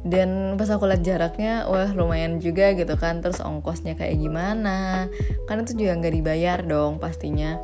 dan 0.07 0.55
pas 0.55 0.71
aku 0.71 0.87
lihat 0.87 1.03
jaraknya 1.03 1.67
wah 1.67 1.91
lumayan 1.91 2.39
juga 2.39 2.71
gitu 2.71 2.95
kan. 2.95 3.19
Terus 3.19 3.43
ongkosnya 3.43 3.99
kayak 3.99 4.19
gimana? 4.19 5.11
Kan 5.51 5.67
itu 5.67 5.75
juga 5.75 5.99
nggak 5.99 6.13
dibayar 6.15 6.59
dong 6.63 7.03
pastinya. 7.03 7.59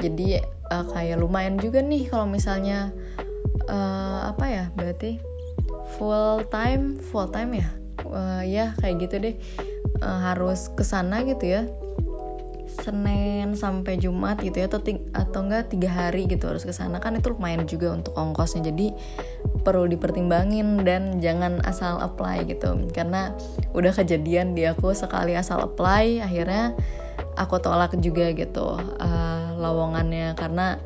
Jadi 0.00 0.40
uh, 0.72 0.84
kayak 0.90 1.20
lumayan 1.20 1.60
juga 1.60 1.84
nih 1.84 2.08
kalau 2.08 2.26
misalnya 2.26 2.90
uh, 3.68 4.32
apa 4.32 4.44
ya 4.48 4.64
berarti 4.74 5.20
full 6.00 6.42
time 6.48 6.98
full 7.12 7.28
time 7.28 7.52
ya? 7.60 7.68
Uh, 8.04 8.42
ya 8.42 8.72
kayak 8.80 9.04
gitu 9.04 9.14
deh. 9.20 9.36
Uh, 10.02 10.20
harus 10.32 10.72
ke 10.72 10.82
sana 10.82 11.22
gitu 11.22 11.46
ya. 11.46 11.62
Senin 12.74 13.54
sampai 13.54 14.02
Jumat 14.02 14.42
gitu 14.42 14.58
ya 14.58 14.66
atau 14.66 14.82
atau 15.14 15.40
enggak 15.46 15.70
tiga 15.70 15.86
hari 15.86 16.26
gitu 16.26 16.50
harus 16.50 16.66
ke 16.66 16.74
sana. 16.74 16.98
Kan 16.98 17.14
itu 17.14 17.30
lumayan 17.30 17.68
juga 17.70 17.94
untuk 17.94 18.18
ongkosnya. 18.18 18.66
Jadi 18.74 18.90
perlu 19.64 19.88
dipertimbangin 19.88 20.84
dan 20.84 21.18
jangan 21.24 21.64
asal 21.64 21.98
apply 21.98 22.44
gitu. 22.44 22.76
Karena 22.92 23.32
udah 23.72 23.92
kejadian 23.96 24.52
di 24.52 24.68
aku 24.68 24.92
sekali 24.92 25.34
asal 25.34 25.64
apply 25.64 26.20
akhirnya 26.20 26.76
aku 27.40 27.58
tolak 27.58 27.96
juga 27.98 28.30
gitu 28.36 28.76
uh, 28.78 29.46
lowongannya. 29.58 30.36
Karena 30.36 30.76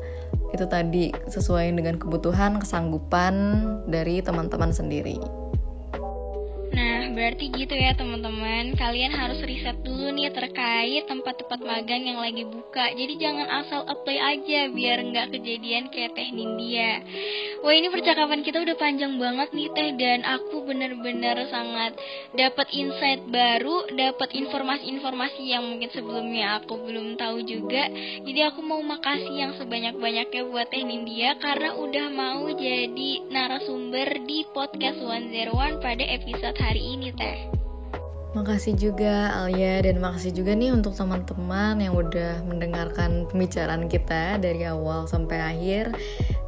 itu 0.55 0.65
tadi 0.65 1.13
sesuai 1.29 1.75
dengan 1.77 2.01
kebutuhan 2.01 2.57
kesanggupan 2.57 3.35
dari 3.85 4.23
teman-teman 4.23 4.73
sendiri 4.73 5.48
berarti 7.19 7.51
gitu 7.51 7.75
ya 7.75 7.91
teman-teman. 7.99 8.79
Kalian 8.79 9.11
harus 9.11 9.43
riset 9.43 9.75
dulu 9.83 10.15
nih 10.15 10.31
terkait 10.31 11.03
tempat-tempat 11.03 11.59
magang 11.59 12.07
yang 12.07 12.23
lagi 12.23 12.47
buka. 12.47 12.95
Jadi 12.95 13.19
jangan 13.19 13.43
asal 13.59 13.83
apply 13.83 14.39
aja 14.39 14.71
biar 14.71 15.03
nggak 15.03 15.35
kejadian 15.35 15.91
kayak 15.91 16.15
Teh 16.15 16.31
Nindya. 16.31 17.03
Wah 17.59 17.75
ini 17.75 17.91
percakapan 17.91 18.39
kita 18.39 18.63
udah 18.63 18.79
panjang 18.79 19.19
banget 19.19 19.51
nih 19.51 19.67
Teh. 19.75 19.91
Dan 19.99 20.23
aku 20.23 20.63
bener-bener 20.63 21.43
sangat 21.51 21.99
dapat 22.31 22.71
insight 22.71 23.27
baru 23.27 23.91
Dapat 23.91 24.31
informasi-informasi 24.31 25.43
yang 25.43 25.67
mungkin 25.67 25.91
sebelumnya 25.91 26.63
aku 26.63 26.79
belum 26.87 27.19
tahu 27.19 27.43
juga. 27.43 27.91
Jadi 28.23 28.39
aku 28.47 28.63
mau 28.63 28.79
makasih 28.79 29.35
yang 29.35 29.51
sebanyak-banyaknya 29.59 30.47
buat 30.47 30.71
Teh 30.71 30.87
Nindya 30.87 31.35
Karena 31.43 31.75
udah 31.75 32.07
mau 32.15 32.47
jadi 32.47 33.27
narasumber 33.27 34.23
di 34.23 34.47
podcast 34.55 35.03
101 35.03 35.83
pada 35.83 36.05
episode 36.05 36.55
hari 36.55 36.95
ini 36.95 37.08
ini 37.09 37.17
teh. 37.17 37.39
Makasih 38.37 38.77
juga 38.77 39.33
Alia 39.33 39.81
dan 39.81 39.97
makasih 39.97 40.29
juga 40.29 40.53
nih 40.53 40.69
untuk 40.69 40.93
teman-teman 40.93 41.81
yang 41.81 41.97
udah 41.97 42.45
mendengarkan 42.45 43.25
pembicaraan 43.25 43.89
kita 43.89 44.37
dari 44.37 44.69
awal 44.69 45.09
sampai 45.09 45.41
akhir 45.41 45.97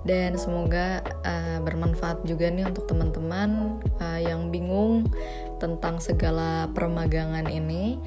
dan 0.05 0.37
semoga 0.37 1.01
uh, 1.25 1.57
bermanfaat 1.65 2.21
juga 2.29 2.53
nih 2.53 2.69
untuk 2.69 2.85
teman-teman 2.85 3.81
uh, 3.97 4.21
yang 4.21 4.53
bingung 4.53 5.09
tentang 5.57 5.97
segala 5.97 6.69
permagangan 6.69 7.49
ini. 7.49 7.97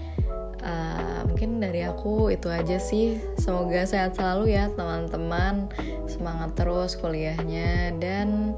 Uh, 0.62 1.26
mungkin 1.26 1.58
dari 1.58 1.82
aku 1.82 2.30
itu 2.30 2.46
aja 2.46 2.78
sih. 2.78 3.18
Semoga 3.42 3.90
sehat 3.90 4.14
selalu 4.14 4.54
ya 4.54 4.70
teman-teman. 4.78 5.66
Semangat 6.06 6.54
terus 6.54 6.94
kuliahnya 6.94 7.90
dan 7.98 8.54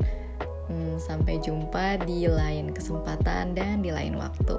sampai 0.97 1.39
jumpa 1.41 2.03
di 2.05 2.27
lain 2.27 2.73
kesempatan 2.73 3.55
dan 3.55 3.81
di 3.85 3.93
lain 3.93 4.17
waktu. 4.17 4.59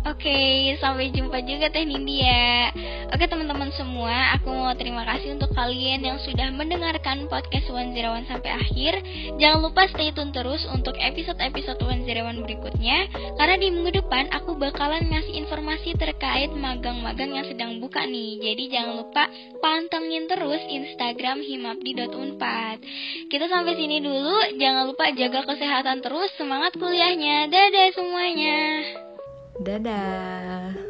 Oke, 0.00 0.72
sampai 0.80 1.12
jumpa 1.12 1.44
juga 1.44 1.68
Teh 1.68 1.84
Nindi 1.84 2.24
ya. 2.24 2.72
Oke 3.12 3.28
teman-teman 3.28 3.68
semua, 3.76 4.32
aku 4.32 4.48
mau 4.48 4.72
terima 4.72 5.04
kasih 5.04 5.36
untuk 5.36 5.52
kalian 5.52 6.00
yang 6.00 6.16
sudah 6.24 6.48
mendengarkan 6.56 7.28
podcast 7.28 7.68
101 7.68 8.24
sampai 8.24 8.48
akhir. 8.48 8.92
Jangan 9.36 9.60
lupa 9.60 9.84
stay 9.92 10.08
tune 10.16 10.32
terus 10.32 10.64
untuk 10.72 10.96
episode-episode 10.96 11.76
101 11.84 12.40
berikutnya, 12.40 13.12
karena 13.36 13.60
di 13.60 13.68
minggu 13.68 14.00
depan 14.00 14.32
aku 14.32 14.56
bakalan 14.56 15.04
ngasih 15.04 15.36
informasi 15.36 15.92
terkait 16.00 16.48
magang-magang 16.48 17.36
yang 17.36 17.44
sedang 17.44 17.76
buka 17.76 18.00
nih. 18.08 18.40
Jadi 18.40 18.72
jangan 18.72 19.04
lupa 19.04 19.28
pantengin 19.60 20.24
terus 20.32 20.64
Instagram 20.64 21.44
himapdi.unpad. 21.44 22.78
Kita 23.28 23.46
sampai 23.52 23.76
sini 23.76 24.00
dulu, 24.00 24.56
jangan 24.56 24.88
lupa 24.88 25.12
jaga 25.12 25.44
kesehatan 25.44 26.00
terus, 26.00 26.32
semangat 26.40 26.72
kuliahnya. 26.80 27.52
Dadah 27.52 27.88
semuanya. 27.92 29.09
Dadah. 29.60 30.89